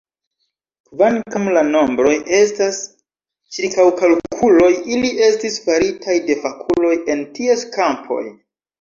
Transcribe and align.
Kvankam 0.87 1.45
la 1.57 1.63
nombroj 1.67 2.13
estas 2.39 2.81
ĉirkaŭkalkuloj, 3.59 4.73
ili 4.97 5.15
estis 5.31 5.63
faritaj 5.69 6.19
de 6.33 6.41
fakuloj 6.45 6.99
en 7.17 7.27
ties 7.39 7.71
kampoj. 7.81 8.23